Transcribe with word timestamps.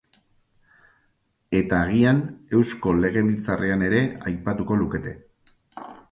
Eta 1.59 1.81
agian 1.87 2.23
Eusko 2.59 2.93
Legebiltzarrean 3.01 3.83
ere 3.89 3.99
aipatuko 4.31 4.79
lukete. 4.81 5.13